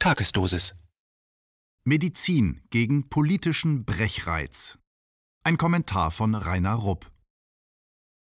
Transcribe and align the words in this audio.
Tagesdosis. 0.00 0.76
Medizin 1.84 2.60
gegen 2.70 3.08
politischen 3.08 3.84
Brechreiz. 3.84 4.78
Ein 5.42 5.58
Kommentar 5.58 6.12
von 6.12 6.36
Rainer 6.36 6.74
Rupp. 6.74 7.10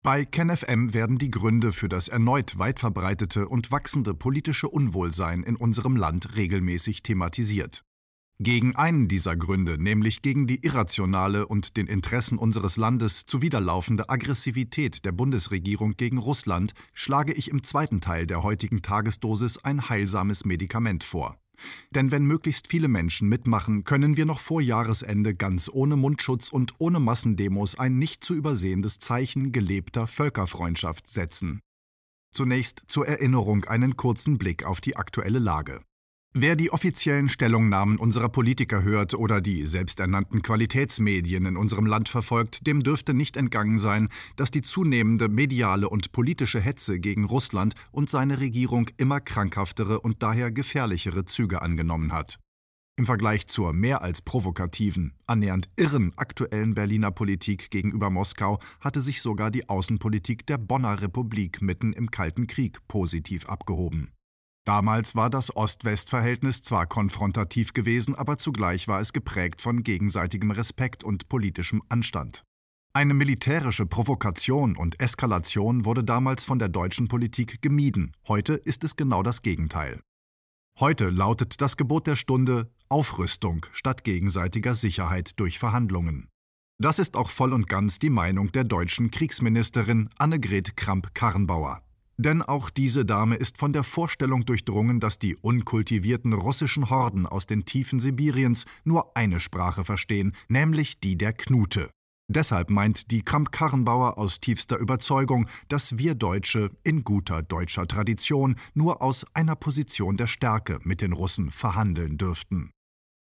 Bei 0.04 0.26
KenFM 0.26 0.96
werden 0.96 1.20
die 1.20 1.29
Gründe 1.29 1.71
für 1.71 1.88
das 1.88 2.08
erneut 2.08 2.58
weit 2.58 2.79
verbreitete 2.79 3.48
und 3.48 3.71
wachsende 3.71 4.16
politische 4.16 4.68
Unwohlsein 4.70 5.44
in 5.44 5.55
unserem 5.55 5.95
Land 5.95 6.36
regelmäßig 6.36 7.04
thematisiert. 7.04 7.84
Gegen 8.39 8.75
einen 8.75 9.07
dieser 9.07 9.36
Gründe, 9.36 9.78
nämlich 9.78 10.23
gegen 10.23 10.48
die 10.48 10.66
irrationale 10.66 11.46
und 11.46 11.78
den 11.78 11.86
Interessen 11.86 12.39
unseres 12.39 12.78
Landes 12.78 13.28
zuwiderlaufende 13.28 14.09
Aggressivität 14.09 15.05
der 15.05 15.12
Bundesregierung 15.12 15.96
gegen 15.96 16.18
Russland, 16.18 16.73
schlage 16.94 17.34
ich 17.34 17.52
im 17.52 17.62
zweiten 17.62 18.02
Teil 18.02 18.25
der 18.25 18.41
heutigen 18.41 18.82
Tagesdosis 18.82 19.64
ein 19.64 19.89
heilsames 19.89 20.44
Medikament 20.44 21.04
vor. 21.04 21.38
Denn 21.91 22.12
wenn 22.12 22.26
möglichst 22.26 22.68
viele 22.68 22.88
Menschen 22.88 23.30
mitmachen, 23.30 23.84
können 23.84 24.18
wir 24.18 24.26
noch 24.26 24.40
vor 24.40 24.62
Jahresende 24.62 25.36
ganz 25.36 25.70
ohne 25.72 25.95
Mundschutz 25.95 26.50
und 26.50 26.76
ohne 26.80 27.00
Massendemos 27.00 27.80
ein 27.80 27.98
nicht 27.98 28.23
zu 28.23 28.34
übersehendes 28.34 29.00
Zeichen 29.00 29.52
gelebter 29.52 30.08
Völkerfreundschaft 30.08 31.08
setzen. 31.08 31.62
Zunächst 32.31 32.84
zur 32.88 33.08
Erinnerung 33.08 33.66
einen 33.66 33.98
kurzen 33.98 34.38
Blick 34.38 34.66
auf 34.66 34.81
die 34.81 34.95
aktuelle 34.95 35.40
Lage. 35.40 35.81
Wer 36.40 36.55
die 36.55 36.72
offiziellen 36.72 37.30
Stellungnahmen 37.30 37.98
unserer 37.98 38.30
Politiker 38.30 38.84
hört 38.84 39.16
oder 39.16 39.41
die 39.41 39.66
selbsternannten 39.66 40.44
Qualitätsmedien 40.44 41.48
in 41.48 41.58
unserem 41.58 41.88
Land 41.88 42.09
verfolgt, 42.09 42.68
dem 42.68 42.84
dürfte 42.84 43.16
nicht 43.16 43.38
entgangen 43.38 43.80
sein, 43.80 44.08
dass 44.36 44.52
die 44.52 44.62
zunehmende 44.62 45.30
mediale 45.30 45.90
und 45.90 46.12
politische 46.12 46.59
Hetze 46.59 47.00
gegen 47.00 47.26
Russland 47.26 47.73
und 47.92 48.12
seine 48.12 48.40
Regierung 48.40 48.88
immer 48.98 49.20
krankhaftere 49.20 50.00
und 50.00 50.22
daher 50.22 50.52
gefährlichere 50.52 51.26
Züge 51.26 51.64
angenommen 51.64 52.14
hat. 52.14 52.38
Im 52.98 53.08
Vergleich 53.08 53.48
zur 53.48 53.73
mehr 53.73 54.04
als 54.04 54.22
provokativen, 54.22 55.14
annähernd 55.26 55.70
irren 55.76 56.14
aktuellen 56.17 56.76
Berliner 56.76 57.09
Politik 57.09 57.72
gegenüber 57.72 58.11
Moskau 58.11 58.59
hatte 58.80 59.02
sich 59.02 59.23
sogar 59.23 59.50
die 59.50 59.70
Außenpolitik 59.70 60.45
der 60.45 60.59
Bonner 60.59 61.02
Republik 61.02 61.64
mitten 61.64 61.94
im 61.94 62.11
Kalten 62.11 62.45
Krieg 62.45 62.88
positiv 62.88 63.50
abgehoben. 63.50 64.11
Damals 64.68 65.16
war 65.16 65.30
das 65.30 65.56
Ost-West-Verhältnis 65.56 66.62
zwar 66.62 66.88
konfrontativ 66.88 67.72
gewesen, 67.72 68.16
aber 68.16 68.38
zugleich 68.38 68.90
war 68.90 69.00
es 69.00 69.14
geprägt 69.14 69.62
von 69.62 69.82
gegenseitigem 69.82 70.52
Respekt 70.52 71.06
und 71.06 71.30
politischem 71.30 71.82
Anstand. 71.88 72.44
Eine 72.92 73.14
militärische 73.14 73.86
Provokation 73.86 74.76
und 74.76 75.00
Eskalation 75.00 75.86
wurde 75.86 76.04
damals 76.04 76.44
von 76.44 76.60
der 76.60 76.68
deutschen 76.68 77.08
Politik 77.08 77.62
gemieden, 77.62 78.12
heute 78.28 78.56
ist 78.56 78.84
es 78.84 78.98
genau 78.98 79.23
das 79.23 79.42
Gegenteil. 79.42 80.02
Heute 80.82 81.12
lautet 81.12 81.62
das 81.62 81.78
Gebot 81.78 82.06
der 82.06 82.18
Stunde 82.18 82.70
Aufrüstung 82.90 83.66
statt 83.72 84.04
gegenseitiger 84.04 84.76
Sicherheit 84.76 85.40
durch 85.40 85.60
Verhandlungen. 85.60 86.28
Das 86.78 87.00
ist 87.00 87.16
auch 87.16 87.30
voll 87.30 87.54
und 87.54 87.70
ganz 87.70 88.00
die 88.00 88.10
Meinung 88.10 88.52
der 88.52 88.66
deutschen 88.66 89.12
Kriegsministerin 89.12 90.10
Annegret 90.18 90.76
Kramp-Karrenbauer. 90.76 91.86
Denn 92.20 92.42
auch 92.42 92.72
diese 92.72 93.06
Dame 93.06 93.36
ist 93.36 93.60
von 93.60 93.73
der 93.73 93.84
Vorstellung 93.84 94.46
durchdrungen, 94.46 95.00
dass 95.00 95.20
die 95.20 95.36
unkultivierten 95.36 96.34
russischen 96.34 96.90
Horden 96.90 97.28
aus 97.28 97.46
den 97.46 97.66
Tiefen 97.66 98.00
Sibiriens 98.00 98.66
nur 98.84 99.16
eine 99.16 99.40
Sprache 99.40 99.84
verstehen, 99.84 100.34
nämlich 100.48 101.00
die 101.00 101.16
der 101.16 101.34
Knute. 101.34 101.92
Deshalb 102.30 102.70
meint 102.70 103.12
die 103.12 103.22
Kramp-Karrenbauer 103.22 104.18
aus 104.18 104.42
tiefster 104.42 104.78
Überzeugung, 104.78 105.48
dass 105.70 105.98
wir 105.98 106.14
Deutsche 106.14 106.72
in 106.84 107.04
guter 107.04 107.42
deutscher 107.42 107.88
Tradition 107.88 108.56
nur 108.73 109.02
aus 109.02 109.26
einer 109.34 109.56
Position 109.56 110.18
der 110.18 110.28
Stärke 110.28 110.80
mit 110.84 111.02
den 111.02 111.14
Russen 111.14 111.52
verhandeln 111.52 112.18
dürften. 112.18 112.72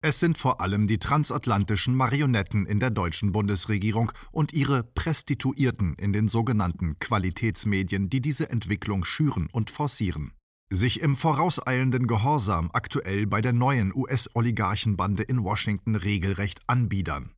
Es 0.02 0.22
sind 0.22 0.38
vor 0.38 0.61
allem 0.61 0.88
die 0.88 0.97
transatlantischen 0.97 1.94
Marionetten 1.94 2.66
in 2.66 2.80
der 2.80 2.89
deutschen 2.89 3.33
Bundesregierung 3.33 4.14
und 4.31 4.54
ihre 4.54 4.83
Prestituierten 4.83 5.95
in 5.95 6.14
den 6.14 6.30
sogenannten 6.30 6.98
Qualitätsmedien, 6.99 8.09
die 8.09 8.21
diese 8.21 8.49
Entwicklung 8.49 9.04
schüren 9.04 9.49
und 9.52 9.70
forcieren. 9.70 10.32
Sich 10.71 11.02
im 11.02 11.17
vorauseilenden 11.17 12.08
Gehorsam 12.08 12.70
aktuell 12.71 13.27
bei 13.27 13.42
der 13.42 13.52
neuen 13.52 13.93
US-Oligarchenbande 13.93 15.23
in 15.23 15.43
Washington 15.43 15.95
regelrecht 15.95 16.61
anbiedern. 16.67 17.32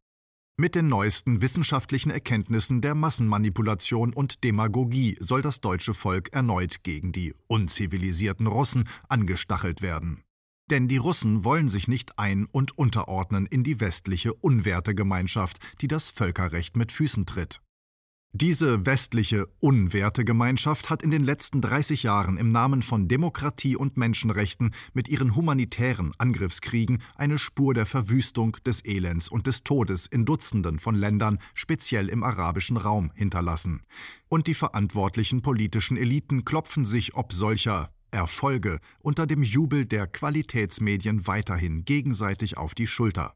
Mit 0.56 0.76
den 0.76 0.88
neuesten 0.88 1.42
wissenschaftlichen 1.42 2.12
Erkenntnissen 2.12 2.82
der 2.82 2.94
Massenmanipulation 2.94 4.14
und 4.14 4.44
Demagogie 4.44 5.18
soll 5.20 5.42
das 5.42 5.62
deutsche 5.62 5.96
Volk 5.96 6.32
erneut 6.34 6.84
gegen 6.84 7.12
die 7.12 7.34
unzivilisierten 7.48 8.46
Russen 8.46 8.88
angestachelt 9.10 9.82
werden. 9.82 10.22
Denn 10.72 10.88
die 10.88 10.98
Russen 10.98 11.44
wollen 11.44 11.68
sich 11.68 11.90
nicht 11.90 12.18
ein- 12.18 12.48
und 12.50 12.78
unterordnen 12.78 13.46
in 13.46 13.66
die 13.66 13.82
westliche 13.82 14.34
Unwertegemeinschaft, 14.34 15.58
die 15.82 15.90
das 15.90 16.10
Völkerrecht 16.10 16.78
mit 16.78 16.94
Füßen 16.94 17.26
tritt. 17.26 17.60
Diese 18.34 18.86
westliche 18.86 19.48
Unwertegemeinschaft 19.60 20.90
hat 20.90 21.04
in 21.04 21.12
den 21.12 21.26
letzten 21.26 21.60
30 21.60 22.04
Jahren 22.04 22.38
im 22.38 22.54
Namen 22.54 22.82
von 22.84 23.10
Demokratie 23.10 23.76
und 23.76 23.98
Menschenrechten 23.98 24.74
mit 24.94 25.10
ihren 25.10 25.36
humanitären 25.36 26.14
Angriffskriegen 26.18 27.02
eine 27.16 27.38
Spur 27.38 27.74
der 27.74 27.86
Verwüstung, 27.86 28.56
des 28.66 28.86
Elends 28.86 29.28
und 29.28 29.48
des 29.48 29.66
Todes 29.66 30.08
in 30.08 30.24
Dutzenden 30.24 30.80
von 30.80 30.96
Ländern, 30.96 31.40
speziell 31.54 32.08
im 32.08 32.24
arabischen 32.24 32.78
Raum, 32.78 33.12
hinterlassen. 33.14 33.82
Und 34.30 34.48
die 34.48 34.54
verantwortlichen 34.54 35.42
politischen 35.42 35.98
Eliten 35.98 36.46
klopfen 36.46 36.86
sich 36.86 37.16
ob 37.16 37.34
solcher 37.34 37.92
Erfolge 38.12 38.80
unter 39.00 39.26
dem 39.26 39.42
Jubel 39.42 39.86
der 39.86 40.08
Qualitätsmedien 40.08 41.28
weiterhin 41.28 41.86
gegenseitig 41.86 42.58
auf 42.58 42.76
die 42.76 42.88
Schulter. 42.88 43.36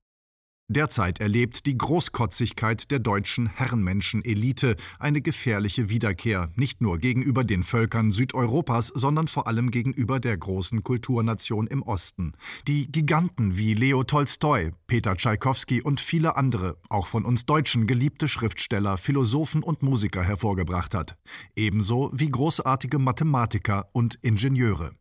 Derzeit 0.67 1.19
erlebt 1.19 1.67
die 1.67 1.77
Großkotzigkeit 1.77 2.89
der 2.89 2.97
deutschen 2.97 3.45
Herrenmenschen-Elite 3.45 4.77
eine 4.97 5.21
gefährliche 5.21 5.89
Wiederkehr, 5.89 6.49
nicht 6.55 6.81
nur 6.81 6.97
gegenüber 6.97 7.43
den 7.43 7.61
Völkern 7.61 8.09
Südeuropas, 8.09 8.87
sondern 8.87 9.27
vor 9.27 9.45
allem 9.45 9.69
gegenüber 9.69 10.19
der 10.19 10.35
großen 10.35 10.83
Kulturnation 10.83 11.67
im 11.67 11.83
Osten, 11.83 12.33
die 12.67 12.91
Giganten 12.91 13.59
wie 13.59 13.75
Leo 13.75 14.03
Tolstoi, 14.03 14.71
Peter 14.87 15.15
Tschaikowski 15.15 15.83
und 15.83 16.01
viele 16.01 16.35
andere, 16.35 16.77
auch 16.89 17.05
von 17.05 17.25
uns 17.25 17.45
Deutschen 17.45 17.85
geliebte 17.85 18.27
Schriftsteller, 18.27 18.97
Philosophen 18.97 19.61
und 19.61 19.83
Musiker 19.83 20.23
hervorgebracht 20.23 20.95
hat, 20.95 21.15
ebenso 21.55 22.09
wie 22.11 22.29
großartige 22.29 22.97
Mathematiker 22.97 23.87
und 23.93 24.17
Ingenieure. 24.23 24.93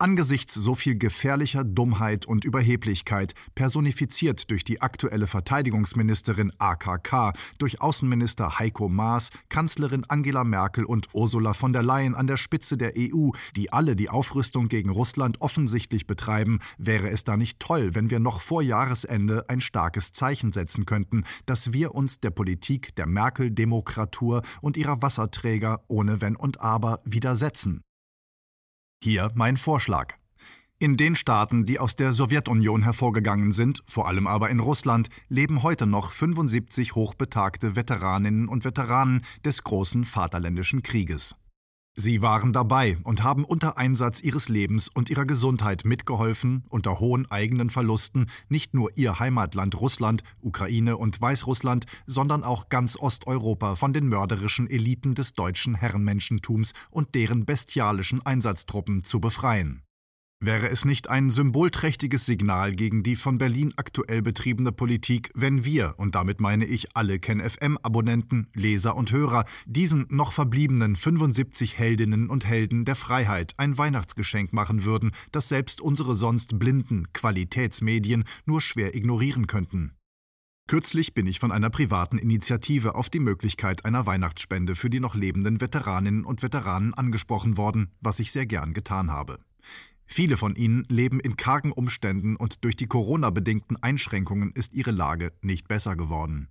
Angesichts 0.00 0.54
so 0.54 0.76
viel 0.76 0.96
gefährlicher 0.96 1.64
Dummheit 1.64 2.24
und 2.24 2.44
Überheblichkeit, 2.44 3.34
personifiziert 3.56 4.48
durch 4.48 4.62
die 4.62 4.80
aktuelle 4.80 5.26
Verteidigungsministerin 5.26 6.52
AKK, 6.56 7.32
durch 7.58 7.80
Außenminister 7.80 8.60
Heiko 8.60 8.88
Maas, 8.88 9.30
Kanzlerin 9.48 10.04
Angela 10.06 10.44
Merkel 10.44 10.84
und 10.84 11.08
Ursula 11.14 11.52
von 11.52 11.72
der 11.72 11.82
Leyen 11.82 12.14
an 12.14 12.28
der 12.28 12.36
Spitze 12.36 12.76
der 12.76 12.92
EU, 12.96 13.30
die 13.56 13.72
alle 13.72 13.96
die 13.96 14.08
Aufrüstung 14.08 14.68
gegen 14.68 14.90
Russland 14.90 15.40
offensichtlich 15.40 16.06
betreiben, 16.06 16.60
wäre 16.78 17.10
es 17.10 17.24
da 17.24 17.36
nicht 17.36 17.58
toll, 17.58 17.96
wenn 17.96 18.08
wir 18.08 18.20
noch 18.20 18.40
vor 18.40 18.62
Jahresende 18.62 19.46
ein 19.48 19.60
starkes 19.60 20.12
Zeichen 20.12 20.52
setzen 20.52 20.86
könnten, 20.86 21.24
dass 21.44 21.72
wir 21.72 21.96
uns 21.96 22.20
der 22.20 22.30
Politik 22.30 22.94
der 22.94 23.06
Merkel-Demokratur 23.06 24.42
und 24.60 24.76
ihrer 24.76 25.02
Wasserträger 25.02 25.82
ohne 25.88 26.20
Wenn 26.20 26.36
und 26.36 26.60
Aber 26.60 27.00
widersetzen. 27.04 27.82
Hier 29.00 29.30
mein 29.34 29.56
Vorschlag. 29.56 30.14
In 30.80 30.96
den 30.96 31.14
Staaten, 31.14 31.66
die 31.66 31.78
aus 31.78 31.94
der 31.94 32.12
Sowjetunion 32.12 32.82
hervorgegangen 32.82 33.52
sind, 33.52 33.82
vor 33.86 34.08
allem 34.08 34.26
aber 34.26 34.50
in 34.50 34.58
Russland, 34.58 35.08
leben 35.28 35.62
heute 35.62 35.86
noch 35.86 36.10
75 36.10 36.96
hochbetagte 36.96 37.76
Veteraninnen 37.76 38.48
und 38.48 38.64
Veteranen 38.64 39.24
des 39.44 39.62
großen 39.62 40.04
Vaterländischen 40.04 40.82
Krieges. 40.82 41.36
Sie 42.00 42.22
waren 42.22 42.52
dabei 42.52 42.96
und 43.02 43.24
haben 43.24 43.44
unter 43.44 43.76
Einsatz 43.76 44.20
ihres 44.20 44.48
Lebens 44.48 44.88
und 44.88 45.10
ihrer 45.10 45.24
Gesundheit 45.24 45.84
mitgeholfen, 45.84 46.62
unter 46.68 47.00
hohen 47.00 47.28
eigenen 47.28 47.70
Verlusten 47.70 48.30
nicht 48.48 48.72
nur 48.72 48.96
ihr 48.96 49.18
Heimatland 49.18 49.80
Russland, 49.80 50.22
Ukraine 50.40 50.96
und 50.96 51.20
Weißrussland, 51.20 51.86
sondern 52.06 52.44
auch 52.44 52.68
ganz 52.68 52.96
Osteuropa 52.96 53.74
von 53.74 53.92
den 53.92 54.06
mörderischen 54.06 54.70
Eliten 54.70 55.16
des 55.16 55.32
deutschen 55.32 55.74
Herrenmenschentums 55.74 56.70
und 56.88 57.16
deren 57.16 57.44
bestialischen 57.44 58.24
Einsatztruppen 58.24 59.02
zu 59.02 59.18
befreien. 59.18 59.82
Wäre 60.40 60.68
es 60.68 60.84
nicht 60.84 61.10
ein 61.10 61.30
symbolträchtiges 61.30 62.24
Signal 62.24 62.76
gegen 62.76 63.02
die 63.02 63.16
von 63.16 63.38
Berlin 63.38 63.74
aktuell 63.76 64.22
betriebene 64.22 64.70
Politik, 64.70 65.32
wenn 65.34 65.64
wir, 65.64 65.94
und 65.96 66.14
damit 66.14 66.40
meine 66.40 66.64
ich 66.64 66.96
alle 66.96 67.18
KenFM-Abonnenten, 67.18 68.46
Leser 68.54 68.94
und 68.94 69.10
Hörer, 69.10 69.46
diesen 69.66 70.06
noch 70.10 70.30
verbliebenen 70.30 70.94
75 70.94 71.76
Heldinnen 71.76 72.30
und 72.30 72.46
Helden 72.46 72.84
der 72.84 72.94
Freiheit 72.94 73.54
ein 73.56 73.78
Weihnachtsgeschenk 73.78 74.52
machen 74.52 74.84
würden, 74.84 75.10
das 75.32 75.48
selbst 75.48 75.80
unsere 75.80 76.14
sonst 76.14 76.60
blinden 76.60 77.12
Qualitätsmedien 77.12 78.22
nur 78.46 78.60
schwer 78.60 78.94
ignorieren 78.94 79.48
könnten? 79.48 79.96
Kürzlich 80.68 81.14
bin 81.14 81.26
ich 81.26 81.40
von 81.40 81.50
einer 81.50 81.70
privaten 81.70 82.18
Initiative 82.18 82.94
auf 82.94 83.10
die 83.10 83.20
Möglichkeit 83.20 83.84
einer 83.84 84.06
Weihnachtsspende 84.06 84.76
für 84.76 84.88
die 84.88 85.00
noch 85.00 85.16
lebenden 85.16 85.60
Veteraninnen 85.60 86.24
und 86.24 86.44
Veteranen 86.44 86.94
angesprochen 86.94 87.56
worden, 87.56 87.90
was 88.00 88.20
ich 88.20 88.30
sehr 88.30 88.46
gern 88.46 88.72
getan 88.72 89.10
habe. 89.10 89.40
Viele 90.10 90.38
von 90.38 90.56
ihnen 90.56 90.84
leben 90.88 91.20
in 91.20 91.36
kargen 91.36 91.70
Umständen 91.70 92.34
und 92.34 92.64
durch 92.64 92.76
die 92.76 92.86
Corona-bedingten 92.86 93.76
Einschränkungen 93.76 94.52
ist 94.52 94.72
ihre 94.72 94.90
Lage 94.90 95.32
nicht 95.42 95.68
besser 95.68 95.96
geworden. 95.96 96.48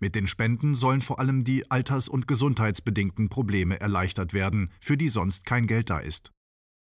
Mit 0.00 0.16
den 0.16 0.26
Spenden 0.26 0.74
sollen 0.74 1.00
vor 1.00 1.20
allem 1.20 1.44
die 1.44 1.70
alters- 1.70 2.08
und 2.08 2.26
gesundheitsbedingten 2.26 3.28
Probleme 3.28 3.80
erleichtert 3.80 4.34
werden, 4.34 4.72
für 4.80 4.96
die 4.96 5.08
sonst 5.08 5.46
kein 5.46 5.68
Geld 5.68 5.88
da 5.88 5.98
ist. 5.98 6.32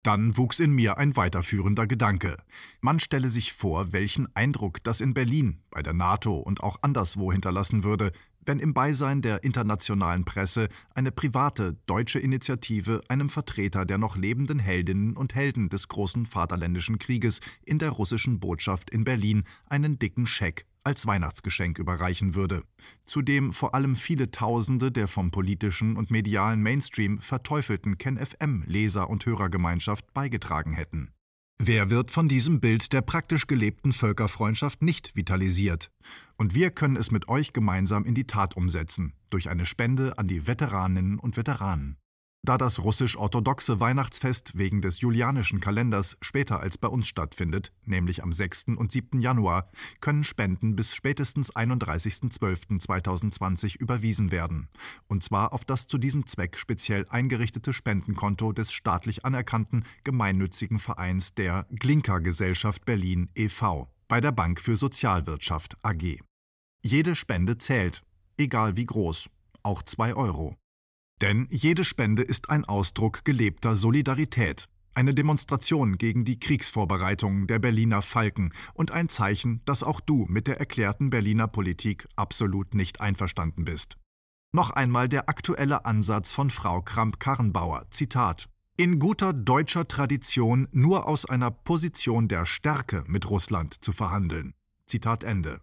Dann 0.04 0.38
wuchs 0.38 0.60
in 0.60 0.72
mir 0.72 0.98
ein 0.98 1.16
weiterführender 1.16 1.88
Gedanke. 1.88 2.38
Man 2.82 3.00
stelle 3.00 3.30
sich 3.30 3.52
vor, 3.52 3.92
welchen 3.92 4.34
Eindruck 4.36 4.84
das 4.84 5.02
in 5.02 5.14
Berlin, 5.14 5.62
bei 5.72 5.82
der 5.82 5.94
NATO 5.94 6.36
und 6.36 6.64
auch 6.64 6.78
anderswo 6.82 7.32
hinterlassen 7.32 7.84
würde, 7.84 8.12
wenn 8.50 8.58
im 8.58 8.74
Beisein 8.74 9.22
der 9.22 9.44
internationalen 9.44 10.26
Presse 10.26 10.70
eine 10.96 11.12
private 11.12 11.78
deutsche 11.86 12.18
Initiative 12.18 13.00
einem 13.08 13.30
Vertreter 13.30 13.86
der 13.86 14.00
noch 14.00 14.18
lebenden 14.18 14.58
Heldinnen 14.58 15.16
und 15.16 15.36
Helden 15.36 15.70
des 15.70 15.88
großen 15.88 16.26
Vaterländischen 16.26 16.98
Krieges 16.98 17.42
in 17.64 17.78
der 17.78 17.92
russischen 17.92 18.40
Botschaft 18.40 18.90
in 18.90 19.04
Berlin 19.04 19.44
einen 19.68 20.00
dicken 20.00 20.26
Scheck 20.26 20.66
als 20.84 21.06
Weihnachtsgeschenk 21.06 21.78
überreichen 21.78 22.34
würde, 22.34 22.64
zu 23.06 23.22
dem 23.22 23.54
vor 23.54 23.76
allem 23.76 23.96
viele 23.96 24.32
Tausende 24.32 24.92
der 24.92 25.08
vom 25.08 25.30
politischen 25.30 25.96
und 25.96 26.10
medialen 26.10 26.64
Mainstream 26.64 27.20
verteufelten 27.20 28.00
KenFM-Leser- 28.00 29.12
und 29.12 29.28
Hörergemeinschaft 29.28 30.12
beigetragen 30.16 30.74
hätten. 30.74 31.12
Wer 31.62 31.90
wird 31.90 32.10
von 32.10 32.30
diesem 32.30 32.62
Bild 32.62 32.94
der 32.94 33.02
praktisch 33.02 33.46
gelebten 33.46 33.92
Völkerfreundschaft 33.92 34.82
nicht 34.82 35.18
vitalisiert? 35.18 35.92
Und 36.38 36.56
wir 36.56 36.72
können 36.72 36.96
es 36.96 37.12
mit 37.12 37.28
euch 37.28 37.52
gemeinsam 37.52 38.06
in 38.06 38.16
die 38.16 38.26
Tat 38.26 38.56
umsetzen, 38.56 39.14
durch 39.30 39.50
eine 39.50 39.66
Spende 39.66 40.18
an 40.18 40.28
die 40.28 40.48
Veteraninnen 40.48 41.20
und 41.20 41.36
Veteranen. 41.36 41.98
Da 42.46 42.58
das 42.58 42.80
russisch-orthodoxe 42.80 43.82
Weihnachtsfest 43.82 44.58
wegen 44.58 44.82
des 44.82 45.02
julianischen 45.02 45.60
Kalenders 45.60 46.18
später 46.22 46.62
als 46.62 46.78
bei 46.78 46.88
uns 46.88 47.06
stattfindet, 47.08 47.74
nämlich 47.84 48.24
am 48.24 48.32
6. 48.32 48.78
und 48.78 48.94
7. 48.94 49.20
Januar, 49.22 49.70
können 50.00 50.24
Spenden 50.24 50.78
bis 50.78 50.96
spätestens 50.96 51.54
31.12.2020 51.54 53.78
überwiesen 53.78 54.32
werden. 54.32 54.70
Und 55.08 55.22
zwar 55.22 55.52
auf 55.52 55.66
das 55.66 55.88
zu 55.88 55.98
diesem 55.98 56.28
Zweck 56.28 56.58
speziell 56.58 57.06
eingerichtete 57.10 57.74
Spendenkonto 57.74 58.54
des 58.54 58.72
staatlich 58.72 59.26
anerkannten 59.26 59.84
gemeinnützigen 60.06 60.80
Vereins 60.80 61.36
der 61.36 61.68
Glinka 61.72 62.20
Gesellschaft 62.20 62.86
Berlin 62.86 63.30
e.V. 63.36 63.94
bei 64.08 64.22
der 64.22 64.32
Bank 64.32 64.62
für 64.62 64.78
Sozialwirtschaft 64.78 65.76
AG. 65.84 66.20
Jede 66.82 67.18
Spende 67.18 67.58
zählt, 67.58 68.02
egal 68.38 68.78
wie 68.78 68.86
groß, 68.86 69.30
auch 69.62 69.84
2 69.84 70.14
Euro. 70.14 70.56
Denn 71.22 71.48
jede 71.50 71.84
Spende 71.84 72.24
ist 72.24 72.50
ein 72.50 72.66
Ausdruck 72.66 73.26
gelebter 73.26 73.76
Solidarität, 73.76 74.66
eine 74.94 75.14
Demonstration 75.14 75.98
gegen 75.98 76.24
die 76.26 76.40
Kriegsvorbereitungen 76.40 77.48
der 77.48 77.60
Berliner 77.60 78.02
Falken 78.02 78.54
und 78.74 78.92
ein 78.92 79.10
Zeichen, 79.10 79.62
dass 79.66 79.84
auch 79.84 80.00
du 80.00 80.26
mit 80.30 80.48
der 80.48 80.60
erklärten 80.60 81.10
Berliner 81.10 81.48
Politik 81.48 82.08
absolut 82.16 82.74
nicht 82.74 83.02
einverstanden 83.02 83.66
bist. 83.66 83.98
Noch 84.52 84.72
einmal 84.72 85.08
der 85.10 85.30
aktuelle 85.30 85.86
Ansatz 85.86 86.32
von 86.32 86.50
Frau 86.50 86.82
Kramp-Karrenbauer. 86.82 87.86
Zitat. 87.92 88.50
In 88.78 88.98
guter 88.98 89.34
deutscher 89.34 89.88
Tradition 89.88 90.68
nur 90.72 91.08
aus 91.08 91.26
einer 91.26 91.52
Position 91.52 92.28
der 92.28 92.46
Stärke 92.46 93.04
mit 93.08 93.30
Russland 93.30 93.84
zu 93.84 93.92
verhandeln. 93.92 94.54
Zitat 94.86 95.24
Ende. 95.24 95.60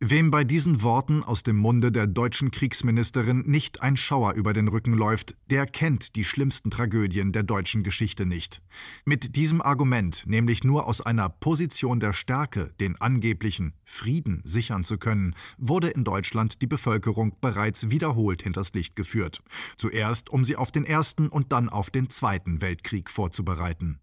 Wem 0.00 0.30
bei 0.30 0.44
diesen 0.44 0.82
Worten 0.82 1.24
aus 1.24 1.42
dem 1.42 1.56
Munde 1.56 1.90
der 1.90 2.06
deutschen 2.06 2.52
Kriegsministerin 2.52 3.40
nicht 3.48 3.82
ein 3.82 3.96
Schauer 3.96 4.34
über 4.34 4.52
den 4.52 4.68
Rücken 4.68 4.92
läuft, 4.92 5.34
der 5.50 5.66
kennt 5.66 6.14
die 6.14 6.22
schlimmsten 6.22 6.70
Tragödien 6.70 7.32
der 7.32 7.42
deutschen 7.42 7.82
Geschichte 7.82 8.24
nicht. 8.24 8.62
Mit 9.04 9.34
diesem 9.34 9.60
Argument, 9.60 10.22
nämlich 10.24 10.62
nur 10.62 10.86
aus 10.86 11.00
einer 11.00 11.28
Position 11.28 11.98
der 11.98 12.12
Stärke 12.12 12.72
den 12.78 13.00
angeblichen 13.00 13.74
Frieden 13.84 14.40
sichern 14.44 14.84
zu 14.84 14.98
können, 14.98 15.34
wurde 15.56 15.88
in 15.88 16.04
Deutschland 16.04 16.62
die 16.62 16.68
Bevölkerung 16.68 17.34
bereits 17.40 17.90
wiederholt 17.90 18.42
hinters 18.42 18.72
Licht 18.74 18.94
geführt. 18.94 19.42
Zuerst, 19.76 20.30
um 20.30 20.44
sie 20.44 20.54
auf 20.54 20.70
den 20.70 20.84
Ersten 20.84 21.26
und 21.26 21.50
dann 21.50 21.68
auf 21.68 21.90
den 21.90 22.08
Zweiten 22.08 22.60
Weltkrieg 22.60 23.10
vorzubereiten. 23.10 23.98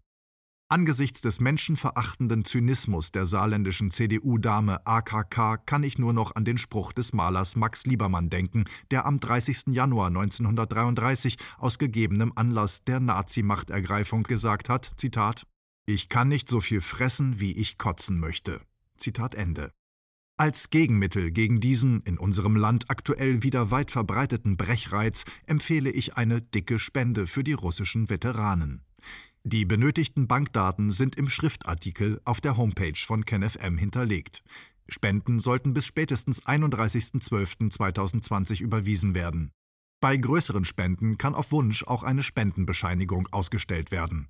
Angesichts 0.68 1.20
des 1.20 1.38
menschenverachtenden 1.38 2.44
Zynismus 2.44 3.12
der 3.12 3.24
saarländischen 3.24 3.92
CDU-Dame 3.92 4.84
AKK 4.84 5.64
kann 5.64 5.84
ich 5.84 5.96
nur 5.96 6.12
noch 6.12 6.34
an 6.34 6.44
den 6.44 6.58
Spruch 6.58 6.92
des 6.92 7.12
Malers 7.12 7.54
Max 7.54 7.86
Liebermann 7.86 8.30
denken, 8.30 8.64
der 8.90 9.06
am 9.06 9.20
30. 9.20 9.66
Januar 9.68 10.08
1933 10.08 11.36
aus 11.58 11.78
gegebenem 11.78 12.32
Anlass 12.34 12.82
der 12.82 12.98
Nazi-Machtergreifung 12.98 14.24
gesagt 14.24 14.68
hat: 14.68 14.90
Zitat: 14.96 15.46
Ich 15.86 16.08
kann 16.08 16.26
nicht 16.26 16.48
so 16.48 16.60
viel 16.60 16.80
fressen, 16.80 17.38
wie 17.38 17.52
ich 17.52 17.78
kotzen 17.78 18.18
möchte. 18.18 18.60
Zitat 18.98 19.36
Ende. 19.36 19.70
Als 20.36 20.70
Gegenmittel 20.70 21.30
gegen 21.30 21.60
diesen 21.60 22.02
in 22.02 22.18
unserem 22.18 22.56
Land 22.56 22.90
aktuell 22.90 23.44
wieder 23.44 23.70
weit 23.70 23.92
verbreiteten 23.92 24.56
Brechreiz 24.56 25.24
empfehle 25.46 25.90
ich 25.90 26.16
eine 26.16 26.42
dicke 26.42 26.80
Spende 26.80 27.28
für 27.28 27.44
die 27.44 27.52
russischen 27.52 28.10
Veteranen. 28.10 28.85
Die 29.48 29.64
benötigten 29.64 30.26
Bankdaten 30.26 30.90
sind 30.90 31.14
im 31.14 31.28
Schriftartikel 31.28 32.20
auf 32.24 32.40
der 32.40 32.56
Homepage 32.56 32.96
von 32.96 33.24
KenFM 33.24 33.78
hinterlegt. 33.78 34.42
Spenden 34.88 35.38
sollten 35.38 35.72
bis 35.72 35.86
spätestens 35.86 36.42
31.12.2020 36.42 38.60
überwiesen 38.60 39.14
werden. 39.14 39.52
Bei 40.00 40.16
größeren 40.16 40.64
Spenden 40.64 41.16
kann 41.16 41.36
auf 41.36 41.52
Wunsch 41.52 41.84
auch 41.84 42.02
eine 42.02 42.24
Spendenbescheinigung 42.24 43.28
ausgestellt 43.30 43.92
werden. 43.92 44.26